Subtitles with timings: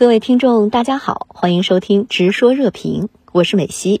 [0.00, 4.00] 各位听众，大家好，欢迎收听《直说热评》，我是美西。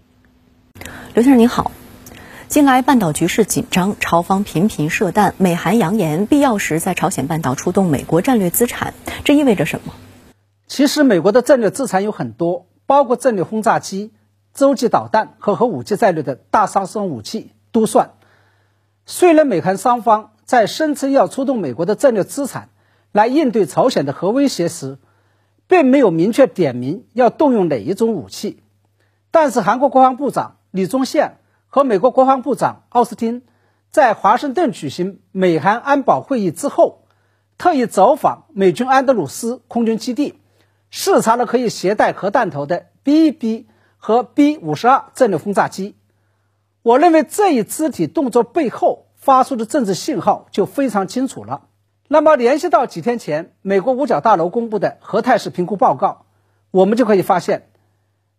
[1.12, 1.72] 刘先生您好，
[2.48, 8.94] 近来半岛局势紧张，朝方频频射弹，美韩扬言必要时在朝鲜半岛出动美国战略资产，
[9.24, 9.92] 这意味着什么？
[10.66, 14.10] 其实，美国的战略资产有很多，包括战略轰炸机、
[14.54, 18.12] 洲际导弹和核武器在内的大杀伤武器都算。
[19.04, 22.70] 虽然美韩双方在声称要出动美国的战略资产
[23.12, 24.96] 来应对朝鲜的核威胁时，
[25.70, 28.60] 并没有明确点名要动用哪一种武器，
[29.30, 31.38] 但是韩国国防部长李宗宪
[31.68, 33.42] 和美国国防部长奥斯汀
[33.92, 37.04] 在华盛顿举行美韩安保会议之后，
[37.56, 40.40] 特意走访美军安德鲁斯空军基地，
[40.90, 45.94] 视察了可以携带核弹头的 B-1B 和 B-52 战略轰炸机。
[46.82, 51.68] 我认为这一肢体动作背后发出的政治信号就非常清楚了。
[52.12, 56.26] 那么，联系到几天前美国五角大楼公布的核态势评估报告，
[56.72, 57.68] 我们就可以发现，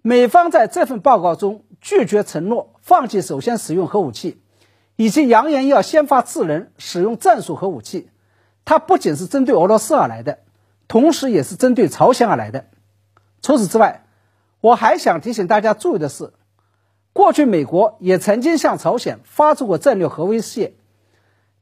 [0.02, 4.42] 美方在这份报告中拒绝承诺放弃首先使用核武器，
[4.98, 8.10] 以及扬言要先发制人使用战术核武器。
[8.66, 10.40] 它不仅是针对俄罗斯而来的，
[10.90, 12.66] 同时也是针对朝鲜而来的。
[13.42, 14.04] 除此之外，
[14.60, 16.34] 我还想提醒大家注意的是，
[17.14, 20.74] 过去美国也曾经向朝鲜发出过战略核威胁。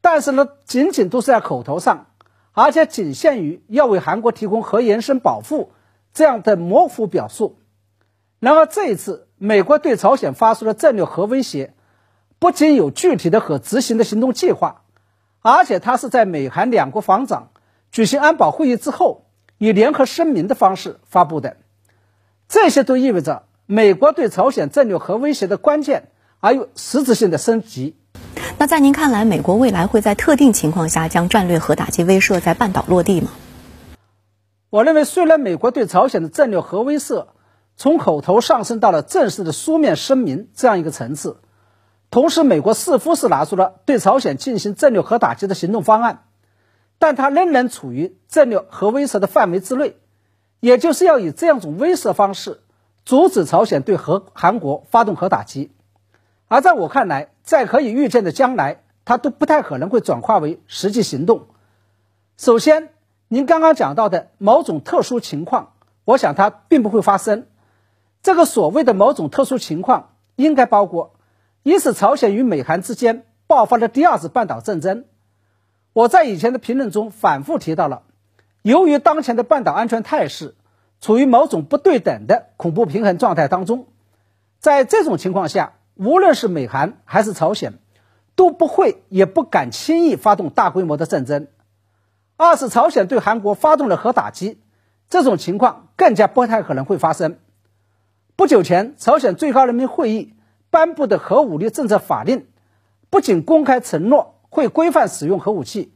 [0.01, 2.07] 但是呢，仅仅都是在口头上，
[2.53, 5.71] 而且仅限于要为韩国提供核延伸保护
[6.13, 7.59] 这样的模糊表述。
[8.39, 11.73] 然而这一次，美国对朝鲜发出的战略核威胁，
[12.39, 14.83] 不仅有具体的可执行的行动计划，
[15.41, 17.49] 而且它是在美韩两国防长
[17.91, 19.25] 举行安保会议之后，
[19.57, 21.57] 以联合声明的方式发布的。
[22.47, 27.98] 这些都意味着美国对朝鲜战略核威胁的关键而又实质性的升级。
[28.61, 33.29] 那在您看来，美国未来会在特定情况下将战略核打击威慑在半岛落地吗？
[34.69, 37.27] 我认为，虽然美国对朝鲜的战略核威慑
[37.77, 41.37] 从口头上升到了正式的书面声明这样一个层次，
[42.11, 46.25] 同时美国似乎是拿出了对朝鲜进行战略核打击的行动方案，
[46.97, 49.95] 但它仍然处于战略核威慑的范围之内，
[50.59, 52.59] 也就是要以这样一种威慑方式
[53.05, 55.71] 阻止朝鲜对核韩国发动核打击。
[56.49, 61.45] 而在我看来，在可以预见的将来，它都不太可能会转化为实际行动。
[62.37, 62.89] 首先，
[63.27, 65.73] 您刚刚讲到的某种特殊情况，
[66.05, 67.45] 我想它并不会发生。
[68.23, 71.13] 这个所谓的某种特殊情况，应该包括
[71.61, 75.05] 一是朝鲜与美韩之间爆发的第二次半岛战争。
[75.93, 78.01] 我在以前的评论中反复提到了，
[78.63, 80.55] 由于当前的半岛安全态势
[80.99, 83.85] 处于某种不对等的恐怖平衡状态当中，
[84.57, 85.73] 在这种情况下。
[85.99, 87.73] 无论是美韩还是朝鲜，
[88.35, 91.47] 都不会也不敢轻易发动大规模的战争。
[92.37, 94.61] 二是朝鲜对韩国发动了核打击，
[95.09, 97.37] 这种情况更加不太可能会发生。
[98.37, 100.35] 不久前，朝鲜最高人民会议
[100.69, 102.47] 颁布的核武力政策法令，
[103.09, 105.93] 不仅公开承诺会规范使用核武器，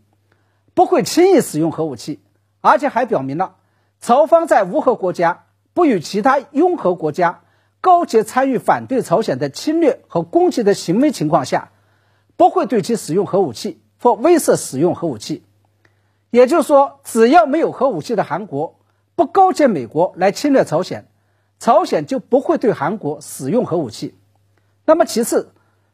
[0.73, 2.21] 不会轻易使用核武器，
[2.59, 3.55] 而且还表明了
[4.01, 7.39] 朝方在无核国家不与其他拥核国家。
[7.83, 11.73] 高级参与反对朝鲜的侵略和攻击的行为情况下，
[12.37, 15.43] 不会对其使用核武器或威慑使用核武器。
[16.29, 18.79] 也就是说，只要没有核武器的韩国
[19.15, 21.09] 不勾结美国来侵略朝鲜，
[21.59, 24.15] 朝鲜就不会对韩国使用核武器。
[24.85, 25.51] 那么，其次，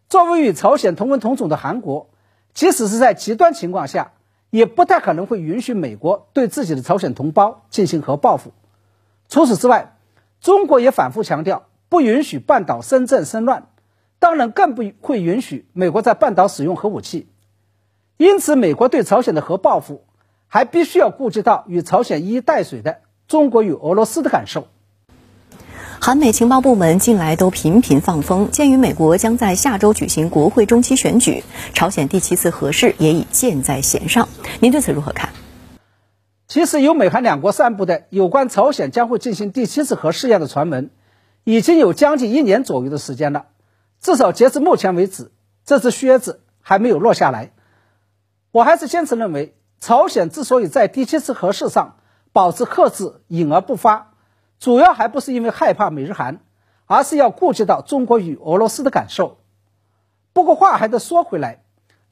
[0.10, 2.12] 作为与朝鲜同文同种的韩国，
[2.54, 4.12] 即使是在极端情况下，
[4.52, 8.52] 也不太可能会允许美国对自己的朝鲜同胞进行核报复。
[9.28, 9.98] 除此之外，
[10.40, 11.66] 中国也反复强调。
[11.90, 13.68] 不允许半岛生政生乱，
[14.20, 17.28] 当然更不会允许美国在半岛使用核武器。
[18.18, 20.04] 因此，美国对朝鲜的核报复，
[20.48, 24.68] 还必须要顾及到与朝鲜一衣带水的中国与俄罗斯的感受。
[26.02, 34.30] 韩美情报部门近来都频频放风，鉴于美国将在下周举行国会中期选举，朝鲜第七次核试也已箭在弦上。
[34.60, 35.32] 您对此如何看？
[36.48, 40.90] 其实，由美韩两国散布的有关朝鲜将会进行第七次核试验的传闻。
[41.50, 43.48] 已经有将近一年左右的时间了，
[44.00, 45.32] 至少截至目前为止，
[45.66, 47.54] 这只靴子还没有落下来。
[48.52, 51.98] 我还是坚持认为，朝鲜之所以在第七次核试上
[52.34, 54.14] 保持克制、隐而不发，
[54.60, 56.42] 主要还不是因为害怕美日韩，
[56.86, 59.40] 而是要顾及到中国与俄罗斯的感受。
[60.34, 61.64] 不过话还得说回来，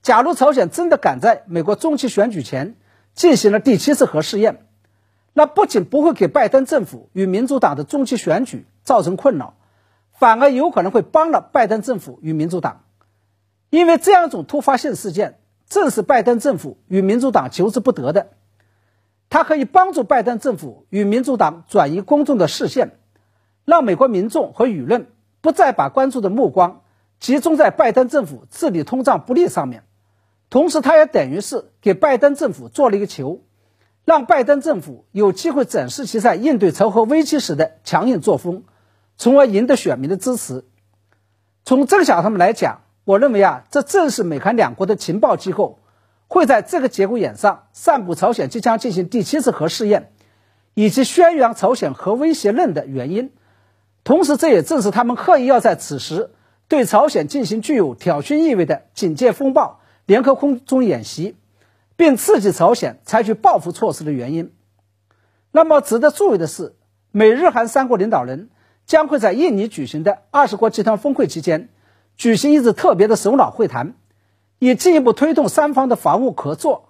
[0.02, 2.76] 假如朝鲜真的赶在美国中期选举前
[3.14, 4.66] 进行了第七次核试验，
[5.34, 8.66] 那不仅不会给拜登政府与民主党的中期选举。
[8.88, 9.56] 造成困扰，
[10.14, 12.86] 反而有可能会帮了拜登政府与民主党，
[13.70, 18.30] 因为这样一种突发性事件正是拜登政府与民主党求之不得的。
[19.30, 22.98] 它可以帮助拜登政府与民主党转移公众的视线，
[23.66, 25.08] 让美国民众和舆论
[25.42, 26.84] 不再把关注的目光
[27.20, 29.84] 集中在拜登政府治理通胀不利上面。
[30.50, 33.42] 同时，它也等于是给拜登政府做了一个球，
[34.06, 38.64] 让拜登政府有机会展示其在应对仇核危机时的强硬作风，
[39.18, 40.66] 从而赢得选民的支持。
[41.66, 45.80] 从这个角度上来讲，我认为啊，这正是美韩两国的情报机构。
[46.30, 50.12] 会在这个节骨眼上散布朝鲜即将进行第七次核试验，
[50.74, 53.32] 以及宣扬朝鲜核威胁论的原因。
[54.04, 56.32] 同时，这也正是他们刻意要在此时
[56.68, 61.38] 对朝鲜进行具有挑衅意味的“警戒风暴”联合空中演习，
[61.96, 64.54] 并刺激朝鲜采取报复措施的原因。
[65.52, 66.76] 那么，值得注意的是，
[67.12, 68.50] 美日韩三国领导人
[68.88, 71.70] 将会在印尼举行的二十国集团峰会期间
[72.16, 73.94] 举行一次特别的首脑会谈。
[74.60, 76.90] 以进一步推动三方的防务合作。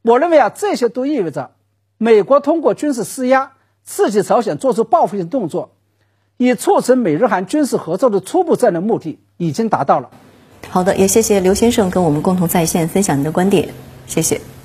[0.00, 1.50] 我认为啊，这些都意味着
[1.98, 3.52] 美国通过军事施压
[3.84, 5.72] 刺激朝鲜做出报复性动作，
[6.38, 10.08] 以促成美日韩军事合作的初步战略目的已经达到了。
[10.70, 13.68] 好的，也谢谢刘先生跟我们共同在线分享您的观点，
[14.06, 14.55] 谢谢。